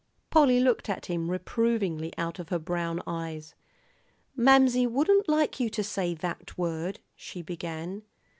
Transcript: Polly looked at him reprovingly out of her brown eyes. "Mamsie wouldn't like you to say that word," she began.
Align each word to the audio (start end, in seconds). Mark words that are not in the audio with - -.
Polly 0.31 0.59
looked 0.59 0.89
at 0.89 1.05
him 1.05 1.29
reprovingly 1.29 2.11
out 2.17 2.39
of 2.39 2.49
her 2.49 2.57
brown 2.57 3.03
eyes. 3.05 3.53
"Mamsie 4.35 4.87
wouldn't 4.87 5.29
like 5.29 5.59
you 5.59 5.69
to 5.69 5.83
say 5.83 6.15
that 6.15 6.57
word," 6.57 6.99
she 7.15 7.43
began. 7.43 8.01